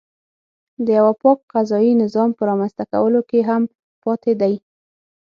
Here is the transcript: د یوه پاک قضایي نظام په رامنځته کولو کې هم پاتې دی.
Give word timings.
د 0.85 0.87
یوه 0.97 1.13
پاک 1.21 1.39
قضایي 1.53 1.93
نظام 2.03 2.29
په 2.37 2.43
رامنځته 2.49 2.83
کولو 2.91 3.21
کې 3.29 3.39
هم 3.49 3.63
پاتې 4.03 4.31
دی. 4.41 4.53